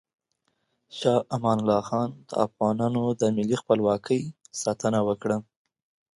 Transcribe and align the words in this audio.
شاه 0.97 1.19
امان 1.35 1.57
الله 1.61 1.81
خان 1.89 2.09
د 2.29 2.31
افغانانو 2.45 3.03
د 3.19 3.23
ملي 3.37 3.55
خپلواکۍ 3.61 4.21
ساتنه 4.61 4.99
وکړه. 5.07 5.37